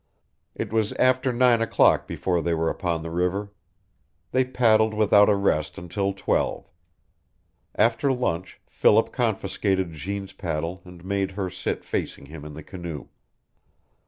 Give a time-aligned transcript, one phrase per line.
[0.55, 3.51] It was after nine o'clock before they were upon the river.
[4.31, 6.67] They paddled without a rest until twelve.
[7.75, 13.09] After lunch Philip confiscated Jeanne's paddle and made her sit facing him in the canoe.